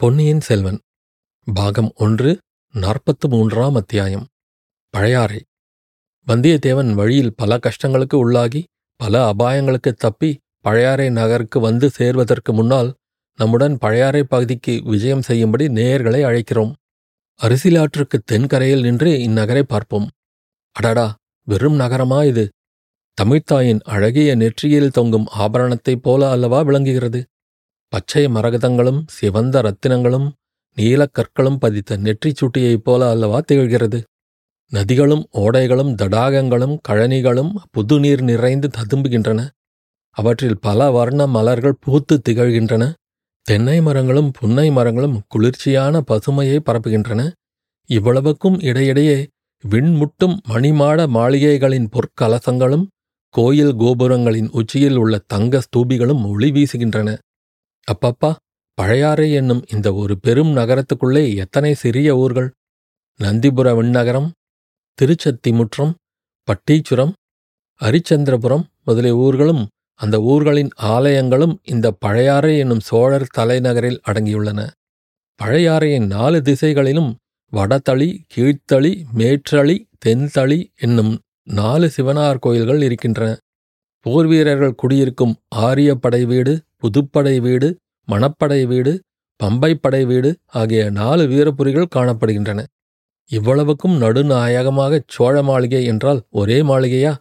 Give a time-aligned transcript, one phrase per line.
[0.00, 0.78] பொன்னியின் செல்வன்
[1.54, 2.38] பாகம் ஒன்று
[2.74, 4.26] நாற்பத்து மூன்றாம் அத்தியாயம்.
[4.90, 5.44] பழையாறை.
[6.26, 8.64] வந்தியத்தேவன் வழியில் பல கஷ்டங்களுக்கு உள்ளாகி
[8.96, 12.94] பல அபாயங்களுக்கு தப்பி பழையாறை நகருக்கு வந்து சேர்வதற்கு முன்னால்
[13.36, 16.72] நம்முடன் பழையாறை பகுதிக்கு விஜயம் செய்யும்படி நேயர்களை அழைக்கிறோம்.
[17.40, 20.10] அரிசிலாற்றுக்கு தென்கரையில் நின்று இந்நகரை பார்ப்போம்.
[20.72, 22.50] அடடா வெறும் நகரமா இது?
[23.14, 27.24] தமிழ்த்தாயின் அழகிய நெற்றியில் தொங்கும் ஆபரணத்தைப் போல அல்லவா விளங்குகிறது?
[27.88, 30.32] பச்சை மரகதங்களும் சிவந்த ரத்தினங்களும்
[30.76, 34.02] நீலக் கற்களும் பதித்த நெற்றிச் சுட்டியைப் போல அல்லவா திகழ்கிறது.
[34.70, 39.48] நதிகளும் ஓடைகளும் தடாகங்களும் கழனிகளும் புதுநீர் நிறைந்து ததும்புகின்றன.
[40.10, 42.92] அவற்றில் பல வர்ண மலர்கள் பூத்து திகழ்கின்றன.
[43.42, 47.32] தென்னை மரங்களும் புன்னை மரங்களும் குளிர்ச்சியான பசுமையை பரப்புகின்றன.
[47.86, 49.28] இவ்வளவுக்கும் இடையிடையே
[49.70, 52.86] விண்முட்டும் மணிமாட மாளிகைகளின் பொற்கலசங்களும்
[53.30, 57.18] கோயில் கோபுரங்களின் உச்சியில் உள்ள தங்க ஸ்தூபிகளும் ஒளி வீசுகின்றன.
[57.88, 58.30] அப்பப்பா
[58.78, 62.48] பழையாறை என்னும் இந்த ஒரு பெரும் நகரத்துக்குள்ளே எத்தனை சிறிய ஊர்கள்?
[63.20, 64.30] நந்திபுர விண்ணகரம்
[64.98, 65.92] திருச்சத்திமுற்றம்
[66.48, 67.12] பட்டீச்சுரம்
[67.80, 69.66] அரிச்சந்திரபுரம் முதலிய ஊர்களும்
[70.00, 74.60] அந்த ஊர்களின் ஆலயங்களும் இந்த பழையாறை என்னும் சோழர் தலைநகரில் அடங்கியுள்ளன.
[75.40, 77.10] பழையாறையின் நாலு திசைகளிலும்
[77.52, 81.12] வடதளி கீழ்த்தளி மேற்றளி தென்தளி என்னும்
[81.42, 83.30] நாலு சிவனார் கோயில்கள் இருக்கின்றன.
[84.00, 87.68] போர் வீரர்கள் குடியிருக்கும் ஆரியப்படை வீடு புதுப்படை வீடு
[88.08, 88.92] மணப்படை வீடு
[89.40, 92.60] பம்பைப்படை வீடு ஆகிய நாலு வீரபுரிகள் காணப்படுகின்றன.
[93.30, 97.12] இவ்வளவுக்கும் நடுநாயகமாக சோழ மாளிகை என்றால் ஒரே மாளிகையா?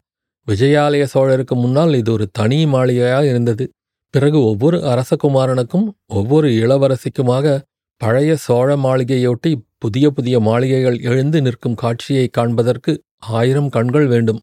[0.47, 3.65] விஜயாலய சோழருக்கு முன்னால் இது ஒரு தனி மாளிகையாக இருந்தது.
[4.13, 7.55] பிறகு ஒவ்வொரு அரசகுமாரனுக்கும் ஒவ்வொரு இளவரசிக்குமாக
[8.01, 12.91] பழைய சோழ மாளிகையொட்டி புதிய புதிய மாளிகைகள் எழுந்து நிற்கும் காட்சியை காண்பதற்கு
[13.37, 14.41] ஆயிரம் கண்கள் வேண்டும்.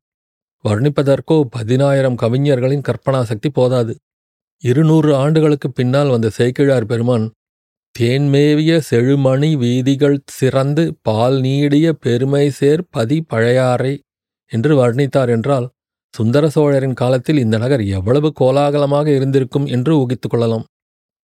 [0.65, 3.93] வர்ணிப்பதற்கோ பதினாயிரம் கவிஞர்களின் கற்பனா சக்தி போதாது.
[4.63, 7.31] இருநூறு ஆண்டுகளுக்கு பின்னால் வந்த சேக்கிழார் பெருமான்
[7.99, 14.01] தேன்மேவிய செழுமணி வீதிகள் சிறந்து பால் நீடிய பெருமை சேர் பதி பழையாறை
[14.53, 15.71] என்று வர்ணித்தார் என்றால்
[16.15, 20.65] சுந்தர சோழரின் காலத்தில் இந்த நகர் எவ்வளவு கோலாகலமாக இருந்திருக்கும் என்று ஊகித்துக் கொள்ளலாம்.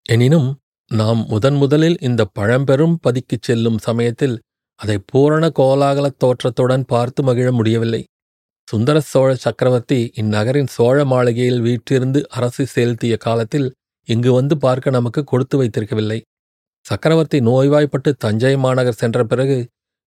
[0.09, 0.49] எனினும்
[0.91, 4.39] நாம் முதன் முதலில் இந்த பழம்பெரும் பதிக்குச் செல்லும் சமயத்தில்
[4.75, 8.05] அதை பூரண கோலாகலத் தோற்றத்துடன் பார்த்து மகிழ முடியவில்லை.
[8.67, 13.67] சுந்தர சோழ சக்கரவர்த்தி இந்நகரின் சோழ மாளிகையில் வீற்றிருந்து அரசு செலுத்திய காலத்தில்
[14.07, 16.17] இங்கு வந்து பார்க்க நமக்கு கொடுத்து வைத்திருக்கவில்லை.
[16.85, 19.57] சக்கரவர்த்தி நோய்வாய்ப்பட்டு தஞ்சை மாநகர் சென்ற பிறகு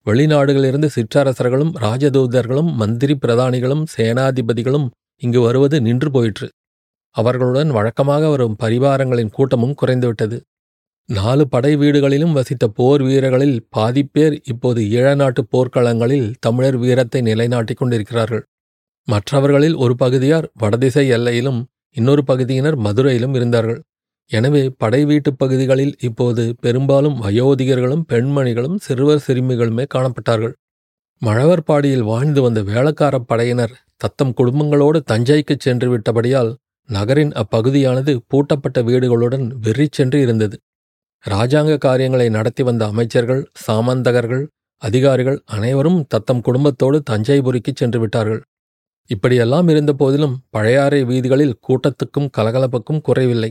[0.06, 4.87] வெளிநாடுகளிலிருந்து சிற்றரசர்களும் ராஜதூதர்களும் மந்திரி பிரதானிகளும் சேனாதிபதிகளும்
[5.22, 6.48] இங்கு வருவது நின்று போயிற்று.
[7.16, 10.37] அவர்களுடன் வழக்கமாக வரும் பரிவாரங்களின் கூட்டமும் குறைந்துவிட்டது.
[11.10, 18.43] நாலு படை வீடுகளிலும் வசித்த போர் வீரர்களில் பாதிப்பேர் இப்போது ஈழநாட்டு போர்க்களங்களில் தமிழர் வீரத்தை நிலைநாட்டிக் கொண்டிருக்கிறார்கள்.
[19.09, 21.60] மற்றவர்களில் ஒரு பகுதியார் வடதிசை எல்லையிலும்
[21.97, 23.81] இன்னொரு பகுதியினர் மதுரையிலும் இருந்தார்கள்.
[24.31, 30.54] எனவே படை வீட்டுப் பகுதிகளில் இப்போது பெரும்பாலும் வயோதிகர்களும் பெண்மணிகளும் சிறுவர் சிறுமிகளுமே காணப்பட்டார்கள்.
[31.22, 36.53] மழவர்பாடியில் வாழ்ந்து வந்த வேளக்காரப் படையினர் தத்தம் குடும்பங்களோடு தஞ்சைக்குச் சென்று விட்டபடியால்
[36.88, 40.56] நகரின் அப்பகுதியானது பூட்டப்பட்ட வீடுகளுடன் வெறி சென்று இருந்தது.
[41.25, 44.45] இராஜாங்க காரியங்களை நடத்தி வந்த அமைச்சர்கள் சாமந்தகர்கள்
[44.83, 48.43] அதிகாரிகள் அனைவரும் தத்தம் குடும்பத்தோடு தஞ்சைபுரிக்குச் சென்று விட்டார்கள்.
[49.11, 53.51] இப்படியெல்லாம் இருந்த போதிலும் பழையாறை வீதிகளில் கூட்டத்துக்கும் கலகலப்புக்கும் குறைவில்லை.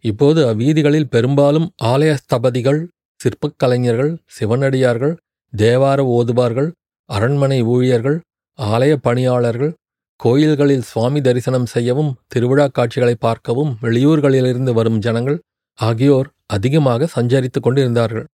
[0.00, 2.80] இப்போது அவ்வீதிகளில் பெரும்பாலும் ஆலய ஸ்தபதிகள்
[3.20, 5.14] சிற்பக் கலைஞர்கள் சிவனடியார்கள்
[5.56, 6.70] தேவார ஓதுபார்கள்
[7.10, 8.18] அரண்மனை ஊழியர்கள்
[8.58, 9.72] ஆலய பணியாளர்கள்
[10.16, 15.38] கோயில்களில் சுவாமி தரிசனம் செய்யவும் திருவிழா காட்சிகளை பார்க்கவும் வெளியூர்களிலிருந்து வரும் ஜனங்கள்
[15.78, 18.26] ஆகியோர் அதிகமாக சஞ்சரித்துக் கொண்டிருந்தார்கள்.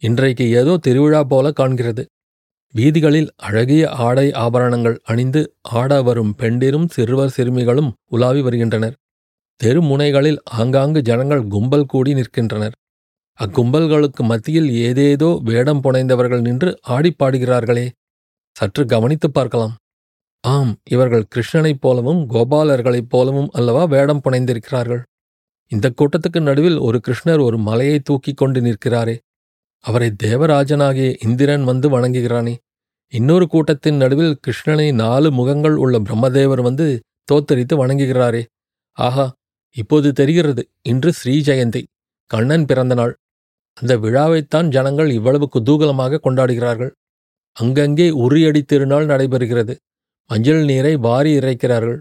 [0.00, 2.04] இன்றைக்கு ஏதோ திருவிழா போல காண்கிறது.
[2.72, 8.96] வீதிகளில் அழகிய ஆடை ஆபரணங்கள் அணிந்து ஆட வரும் பெண்டிரும் சிறுவர் சிறுமிகளும் உலாவி வருகின்றனர்.
[9.64, 12.74] தெருமுனைகளில் ஆங்காங்கு ஜனங்கள் கும்பல் கூடி நிற்கின்றனர்.
[13.40, 17.90] அக்கும்பல்களுக்கு மத்தியில் ஏதேதோ வேடம் புனைந்தவர்கள் நின்று ஆடிப்பாடுகிறார்களே
[18.52, 19.76] சற்று கவனித்துப் பார்க்கலாம்.
[20.40, 25.02] ஆம் இவர்கள் கிருஷ்ணனைப் போலவும் கோபாலர்களைப் போலவும் அல்லவா வேடம் புனைந்திருக்கிறார்கள்.
[25.74, 29.16] இந்த கூட்டத்துக்கு நடுவில் ஒரு கிருஷ்ணர் ஒரு மலையை தூக்கிக் கொண்டு நிற்கிறாரே.
[29.84, 32.54] அவரை தேவராஜனாகிய இந்திரன் வந்து வணங்குகிறானே.
[33.12, 36.86] இன்னொரு கூட்டத்தின் நடுவில் கிருஷ்ணனை நாலு முகங்கள் உள்ள பிரம்மதேவர் வந்து
[37.32, 38.42] தோத்தரித்து வணங்குகிறாரே.
[38.98, 39.26] ஆஹா
[39.76, 41.82] இப்போது தெரிகிறது இன்று ஸ்ரீ ஜெயந்தி
[42.30, 43.14] கண்ணன் பிறந்த நாள்.
[43.76, 46.92] அந்த விழாவைத்தான் ஜனங்கள் இவ்வளவு குதூகலமாக கொண்டாடுகிறார்கள்.
[47.56, 49.74] அங்கங்கே உரியடி திருநாள் நடைபெறுகிறது.
[50.30, 51.98] மஞ்சள் நீரை வாரி இறைக்கிறார்கள்.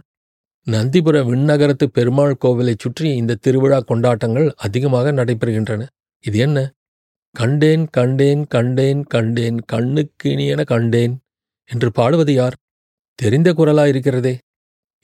[0.68, 5.82] நந்திபுர விண்ணகரத்து பெருமாள் கோவிலைச் சுற்றி இந்த திருவிழா கொண்டாட்டங்கள் அதிகமாக நடைபெறுகின்றன.
[6.24, 6.72] இது என்ன?
[7.36, 11.14] கண்டேன் கண்டேன் கண்டேன் கண்டேன் கண்ணுக்கினியென கண்டேன்
[11.70, 12.56] என்று பாடுவது யார்?
[13.20, 14.38] தெரிந்த குரலாயிருக்கிறதே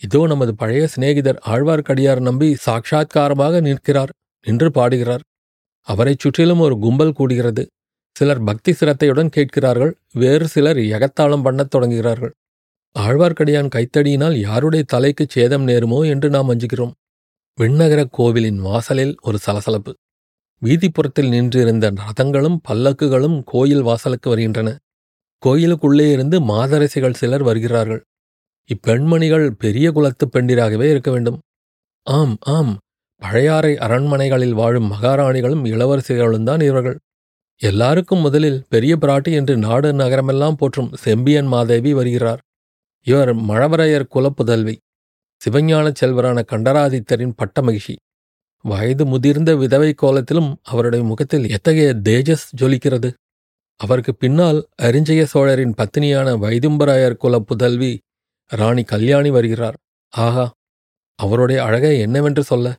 [0.01, 4.11] இதோ நமது பழைய சிநேகிதர் ஆழ்வார்க்கடியார் நம்பி சாட்சாத்காரமாக நிற்கிறார்
[4.45, 5.23] நின்று பாடுகிறார்.
[5.87, 7.63] அவரைச் சுற்றிலும் ஒரு கும்பல் கூடுகிறது.
[8.15, 9.97] சிலர் பக்தி சிரத்தையுடன் கேட்கிறார்கள்.
[10.13, 12.33] வேறு சிலர் எகத்தாளம் பண்ணத் தொடங்குகிறார்கள்.
[12.95, 16.93] ஆழ்வார்க்கடியான் கைத்தடியினால் யாருடைய தலைக்கு சேதம் நேருமோ என்று நாம் அஞ்சுகிறோம்
[17.57, 19.93] விண்ணகர கோவிலின் வாசலில் ஒரு சலசலப்பு.
[20.61, 24.69] வீதிப்புறத்தில் நின்றிருந்த ரதங்களும் பல்லக்குகளும் கோயில் வாசலுக்கு வருகின்றன.
[25.43, 28.01] கோயிலுக்குள்ளே இருந்து மாதரசிகள் சிலர் வருகிறார்கள்.
[28.69, 31.39] இப்பெண்மணிகள் பெரிய குலத்து பெண்டிராகவே இருக்க வேண்டும்.
[32.07, 32.73] ஆம் ஆம்
[33.21, 36.97] பழையாறை அரண்மனைகளில் வாழும் மகாராணிகளும் இளவரசிகளும் தான் இவர்கள்.
[37.61, 42.41] எல்லாருக்கும் முதலில் பெரிய பிராட்டி என்று நாடு நகரமெல்லாம் போற்றும் செம்பியன் மாதேவி வருகிறார்.
[43.05, 44.75] இவர் மழவரையர் குலப்புதல்வி
[45.41, 47.95] சிவஞானச் செல்வரான கண்டராதித்தரின் பட்ட மகிழ்ச்சி
[48.63, 53.13] வயது முதிர்ந்த விதவை கோலத்திலும் அவருடைய முகத்தில் எத்தகைய தேஜஸ் ஜொலிக்கிறது?
[53.75, 57.99] அவருக்கு பின்னால் அரிஞ்சய சோழரின் பத்தினியான வைதும்பராயர் குல புதல்வி
[58.47, 59.77] ராணி கல்யாணி வருகிறார்.
[60.09, 60.51] ஆஹா
[61.15, 62.75] அவருடைய அழகை என்னவென்று சொல்ல?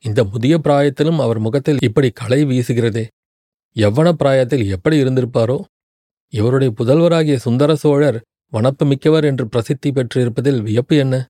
[0.00, 3.06] இந்த முதிய பிராயத்திலும் அவர் முகத்தில் இப்படி களை வீசுகிறதே.
[3.76, 5.60] எவ்வன பிராயத்தில் எப்படி இருந்திருப்பாரோ?
[6.32, 8.20] இவருடைய புதல்வராகிய சுந்தர சோழர்
[8.52, 11.26] வனப்பு மிக்கவர் என்று பிரசித்தி பெற்றிருப்பதில் வியப்பு என்ன?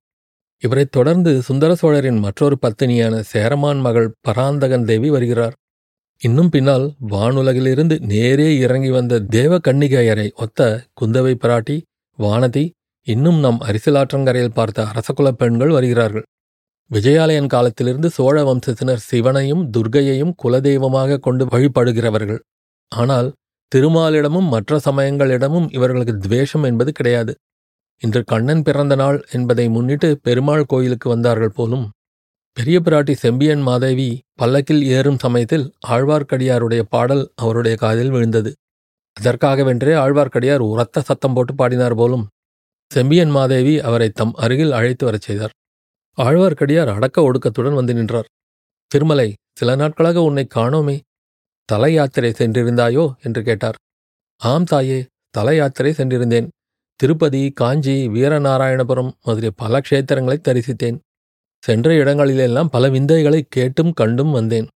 [0.58, 5.54] இவரைத் தொடர்ந்து சுந்தர சோழரின் மற்றொரு பத்தினியான சேரமான் மகள் பராந்தகன் தேவி வருகிறார்.
[6.20, 11.82] இன்னும் பின்னால் வானுலகிலிருந்து நேரே இறங்கி வந்த தேவ கன்னிகையரை ஒத்த குந்தவை பிராட்டி
[12.18, 12.70] வானதி
[13.02, 16.24] இன்னும் நம் அரிசிலாற்றங்கரையில் பார்த்த அரசகுலப் பெண்கள் வருகிறார்கள்.
[16.90, 22.38] விஜயாலயன் காலத்திலிருந்து சோழ வம்சத்தினர் சிவனையும் துர்க்கையையும் குலதெய்வமாக கொண்டு வழிபடுகிறவர்கள்.
[22.88, 23.32] ஆனால்
[23.72, 27.32] திருமாலிடமும் மற்ற சமயங்களிடமும் இவர்களுக்கு துவேஷம் என்பது கிடையாது.
[28.02, 31.84] இன்று கண்ணன் பிறந்த நாள் என்பதை முன்னிட்டு பெருமாள் கோயிலுக்கு வந்தார்கள் போலும்
[32.56, 38.50] பெரிய பிராட்டி செம்பியன் மாதேவி பல்லக்கில் ஏறும் சமயத்தில் ஆழ்வார்க்கடியாருடைய பாடல் அவருடைய காதில் விழுந்தது.
[39.16, 42.26] அதற்காகவென்றே ஆழ்வார்க்கடியார் உரத்த சத்தம் போட்டு பாடினார் போலும்
[42.90, 45.54] செம்பியன் மாதேவி அவரை தம் அருகில் அழைத்து வரச் செய்தார்.
[46.18, 48.28] ஆழ்வார்க்கடியார் அடக்க ஒடுக்கத்துடன் வந்து நின்றார்.
[48.90, 49.28] திருமலை
[49.58, 50.96] சில நாட்களாக உன்னை காணோமே
[51.64, 53.12] தல யாத்திரை சென்றிருந்தாயோ?
[53.22, 53.74] என்று கேட்டார்.
[54.36, 56.48] ஆம் தாயே தல யாத்திரை சென்றிருந்தேன்.
[56.96, 60.98] திருப்பதி காஞ்சி வீரநாராயணபுரம் முதலிய பல க்ஷேத்திரங்களை தரிசித்தேன்.
[61.58, 64.68] சென்ற இடங்களிலெல்லாம் பல விந்தைகளை கேட்டும் கண்டும் வந்தேன்.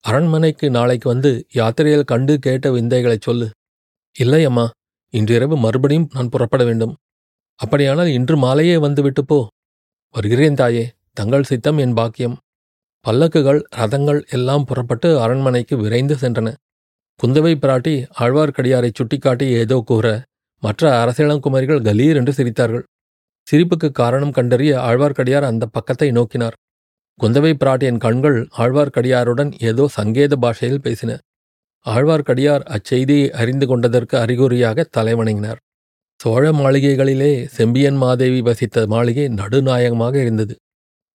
[0.00, 3.50] அரண்மனைக்கு நாளைக்கு வந்து யாத்திரையில் கண்டு கேட்ட விந்தைகளைச் சொல்லு.
[4.18, 4.70] இல்லை அம்மா
[5.10, 6.96] இன்றிரவு மறுபடியும் நான் புறப்பட வேண்டும்.
[7.54, 9.48] அப்படியானால் இன்று மாலையே வந்துவிட்டு போ.
[10.10, 12.36] வருகிறேன் தாயே தங்கள் சித்தம் என் பாக்கியம்.
[13.04, 16.48] பல்லக்குகள் ரதங்கள் எல்லாம் புறப்பட்டு அரண்மனைக்கு விரைந்து சென்றன.
[17.20, 20.06] குந்தவை பிராட்டி ஆழ்வார்க்கடியாரைச் சுட்டிக்காட்டி ஏதோ கூற
[20.62, 22.84] மற்ற அரசியலங்குமரிகள் கலீர் என்று சிரித்தார்கள்.
[23.46, 26.56] சிரிப்புக்கு காரணம் கண்டறிய ஆழ்வார்க்கடியார் அந்த பக்கத்தை நோக்கினார்.
[27.20, 31.10] குந்தவை பிராட்டியின் கண்கள் ஆழ்வார்க்கடியாருடன் ஏதோ சங்கேத பாஷையில் பேசின.
[31.86, 35.60] ஆழ்வார்க்கடியார் அச்செய்தியை அறிந்து கொண்டதற்கு அறிகுறியாக தலைவணங்கினார்.
[36.20, 40.54] சோழ மாளிகைகளிலே செம்பியன் மாதேவி வசித்த மாளிகை நடுநாயகமாக இருந்தது.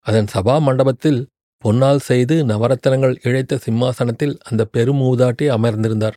[0.06, 1.20] அதன் சபா மண்டபத்தில்
[1.65, 6.13] பொன்னால் செய்து நவரத்தனங்கள் இழைத்த சிம்மாசனத்தில் அந்த பெருமூதாட்டி அமர்ந்திருந்தார்.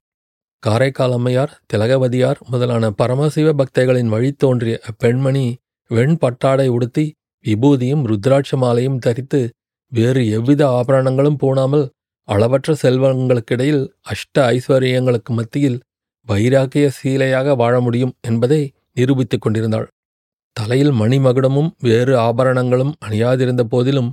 [0.62, 5.54] காரைக்கால் அம்மையார் திலகவதியார் முதலான பரமசிவ பக்தைகளின் வழி தோன்றிய அப்பெண்மணி
[5.86, 7.12] வெண் பட்டாடை உடுத்தி
[7.44, 9.40] விபூதியும் ருத்ராட்ச மாலையும் தரித்து
[9.92, 11.86] வேறு எவ்வித ஆபரணங்களும் பூணாமல்
[12.24, 15.78] அளவற்ற செல்வங்களுக்கிடையில் அஷ்ட ஐஸ்வர்யங்களுக்கு மத்தியில்
[16.28, 19.88] வைராக்கிய சீலையாக வாழ முடியும் என்பதை நிரூபித்துக் கொண்டிருந்தாள்.
[20.52, 24.10] தலையில் மணிமகுடமும் வேறு ஆபரணங்களும் அணியாதிருந்த போதிலும்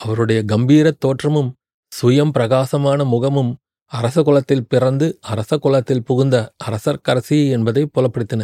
[0.00, 1.50] அவருடைய கம்பீரத் தோற்றமும்
[1.92, 3.52] சுயம் பிரகாசமான முகமும்
[3.92, 8.42] அரச குலத்தில் பிறந்து அரச குலத்தில் புகுந்த அரசர்க்கரசி என்பதை புலப்படுத்தின.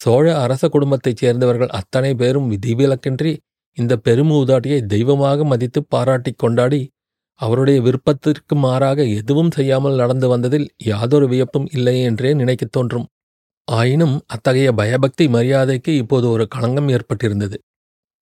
[0.00, 3.32] சோழ அரச குடும்பத்தைச் சேர்ந்தவர்கள் அத்தனை பேரும் விதிவிலக்கின்றி
[3.78, 6.80] இந்த பெருமூதாட்டியை தெய்வமாக மதித்து பாராட்டிக் கொண்டாடி
[7.40, 13.06] அவருடைய விருப்பத்திற்கு மாறாக எதுவும் செய்யாமல் நடந்து வந்ததில் யாதொரு வியப்பும் இல்லை என்றே நினைக்கத் தோன்றும்.
[13.68, 17.56] ஆயினும் அத்தகைய பயபக்தி மரியாதைக்கு இப்போது ஒரு களங்கம் ஏற்பட்டிருந்தது.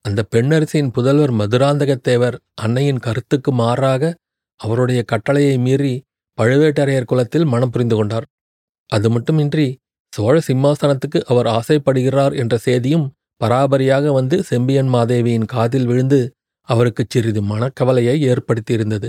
[0.04, 4.12] அந்த பெண்ணரசியின் புதல்வர் மதுராந்தகத்தேவர் அன்னையின் கருத்துக்கு மாறாக
[4.60, 5.94] அவருடைய கட்டளையை மீறி
[6.38, 8.26] பழுவேட்டரையர் குலத்தில் மனம் புரிந்து கொண்டார்.
[8.90, 9.66] அது மட்டுமின்றி
[10.12, 13.06] சோழ சிம்மாசனத்துக்கு அவர் ஆசைப்படுகிறார் என்ற செய்தியும்
[13.40, 16.20] பராபரியாக வந்து செம்பியன் மாதேவியின் காதில் விழுந்து
[16.68, 19.08] அவருக்குச் சிறிது மனக்கவலையை ஏற்படுத்தியிருந்தது.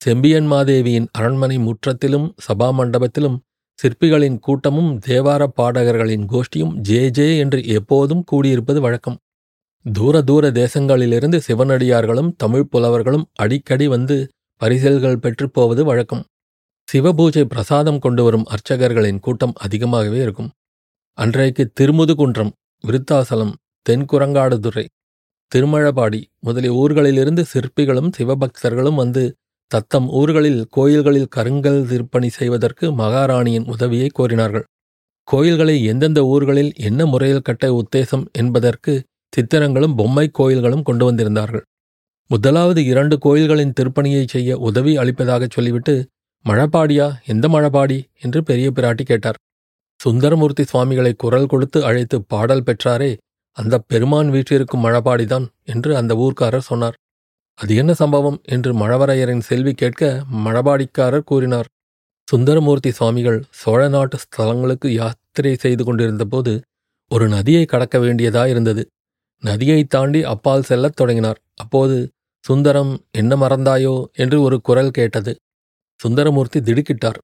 [0.00, 3.38] செம்பியன் மாதேவியின் அரண்மனை முற்றத்திலும் சபா மண்டபத்திலும்
[3.78, 9.18] சிற்பிகளின் கூட்டமும் தேவார பாடகர்களின் கோஷ்டியும் ஜே ஜே என்று எப்போதும் கூடியிருப்பது வழக்கம்.
[9.86, 14.28] தூர தூர தேசங்களிலிருந்து சிவனடியார்களும் தமிழ் புலவர்களும் அடிக்கடி வந்து
[14.60, 16.24] பரிசல்கள் பெற்றுப் போவது வழக்கம்.
[16.88, 20.50] சிவபூஜை பிரசாதம் கொண்டு வரும் அர்ச்சகர்களின் கூட்டம் அதிகமாகவே இருக்கும்.
[21.18, 22.52] அன்றைக்கு திருமுதுகுன்றம்
[22.84, 23.54] விருத்தாசலம்
[23.86, 24.84] தென்குரங்காடுதுறை
[25.52, 29.34] திருமழபாடி முதலிய ஊர்களிலிருந்து சிற்பிகளும் சிவபக்தர்களும் வந்து
[29.70, 34.66] தத்தம் ஊர்களில் கோயில்களில் கருங்கல் திருப்பணி செய்வதற்கு மகாராணியின் உதவியை கோரினார்கள்.
[35.28, 38.92] கோயில்களை எந்தெந்த ஊர்களில் என்ன முறையில் கட்ட உத்தேசம் என்பதற்கு
[39.36, 41.62] சித்திரங்களும் பொம்மை கோயில்களும் கொண்டு வந்திருந்தார்கள்.
[42.28, 46.08] முதலாவது இரண்டு கோயில்களின் திருப்பணியை செய்ய உதவி அளிப்பதாகச் சொல்லிவிட்டு
[46.44, 49.38] மழப்பாடியா எந்த மழபாடி என்று பெரிய பிராட்டி கேட்டார்.
[50.00, 53.16] சுந்தரமூர்த்தி சுவாமிகளை குரல் கொடுத்து அழைத்து பாடல் பெற்றாரே
[53.56, 56.96] அந்த பெருமான் வீற்றிருக்கும் மழபாடிதான் என்று அந்த ஊர்க்காரர் சொன்னார்.
[57.54, 58.40] அது என்ன சம்பவம்?
[58.44, 61.68] என்று மழவரையரின் செல்வி கேட்க மழபாடிக்காரர் கூறினார்.
[62.30, 66.60] சுந்தரமூர்த்தி சுவாமிகள் சோழ நாட்டு ஸ்தலங்களுக்கு யாத்திரை செய்து கொண்டிருந்தபோது
[67.10, 68.82] ஒரு நதியை கடக்க வேண்டியதாயிருந்தது.
[69.42, 71.38] நதியை தாண்டி அப்பால் செல்லத் தொடங்கினார்.
[71.54, 72.10] அப்போது
[72.44, 74.04] சுந்தரம் என்ன மறந்தாயோ?
[74.12, 75.36] என்று ஒரு குரல் கேட்டது.
[76.00, 77.18] சுந்தரமூர்த்தி திடுக்கிட்டார்.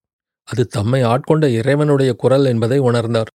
[0.45, 3.31] அது தம்மை ஆட்கொண்ட இறைவனுடைய குரல் என்பதை உணர்ந்தார்.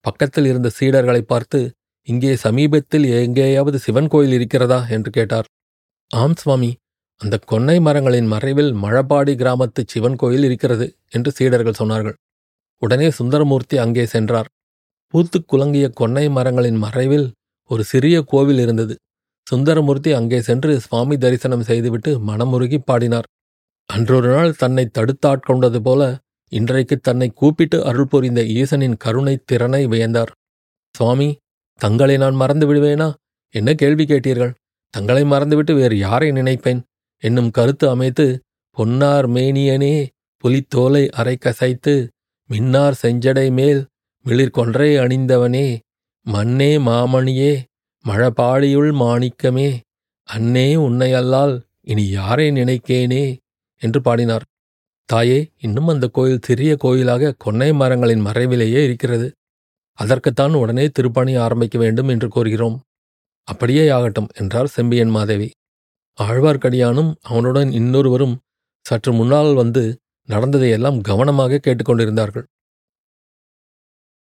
[0.00, 1.70] பக்கத்தில் இருந்த சீடர்களை பார்த்து
[2.02, 4.86] இங்கே சமீபத்தில் எங்கேயாவது சிவன் கோயில் இருக்கிறதா?
[4.90, 5.44] என்று கேட்டார்.
[6.08, 6.74] ஆம் சுவாமி.
[7.16, 12.14] அந்த கொன்னை மரங்களின் மறைவில் மழபாடி கிராமத்து சிவன் கோயில் இருக்கிறது என்று சீடர்கள் சொன்னார்கள்.
[12.78, 14.48] உடனே சுந்தரமூர்த்தி அங்கே சென்றார்.
[15.06, 17.32] பூத்துக் குலங்கிய கொன்னை மரங்களின் மறைவில்
[17.70, 18.94] ஒரு சிறிய கோவில் இருந்தது.
[19.46, 23.26] சுந்தரமூர்த்தி அங்கே சென்று சுவாமி தரிசனம் செய்துவிட்டு மனமுருகி பாடினார்.
[23.90, 26.02] அன்றொரு நாள் தன்னை தடுத்தாட்கொண்டது போல
[26.52, 30.32] இன்றைக்கு தன்னை கூப்பிட்டு அருள் புரிந்த ஈசனின் கருணை திறனை வியந்தார்.
[30.94, 31.28] சுவாமி
[31.80, 33.08] தங்களை நான் மறந்து விடுவேனா?
[33.54, 34.52] என்ன கேள்வி கேட்டீர்கள்?
[34.94, 36.80] தங்களை மறந்துவிட்டு வேறு யாரை நினைப்பேன்?
[37.22, 38.26] என்னும் கருத்து அமைத்து
[38.76, 39.94] பொன்னார் மேனியனே
[40.44, 41.94] புலித்தோலை அரை கசைத்து
[42.50, 43.80] மின்னார் செஞ்சடை மேல்
[44.26, 45.66] மிளிர்கொன்றை அணிந்தவனே
[46.26, 47.52] மண்ணே மாமணியே
[48.04, 49.68] மழபாடியுள் மாணிக்கமே
[50.28, 53.24] அன்னே உன்னையல்லால் இனி யாரை நினைக்கேனே?
[53.82, 54.44] என்று பாடினார்.
[55.08, 59.28] தாயே இன்னும் அந்த கோயில் சிறிய கோயிலாக கொன்னை மரங்களின் மறைவிலேயே இருக்கிறது.
[59.98, 62.76] அதற்குத்தான் உடனே திருப்பணி ஆரம்பிக்க வேண்டும் என்று கோருகிறோம்.
[63.48, 65.48] அப்படியே ஆகட்டும் என்றார் செம்பியன் மாதேவி.
[66.18, 68.36] ஆழ்வார்க்கடியானும் அவனுடன் இன்னொருவரும்
[68.86, 72.46] சற்று முன்னால் வந்து நடந்ததையெல்லாம் கவனமாக கேட்டுக்கொண்டிருந்தார்கள்.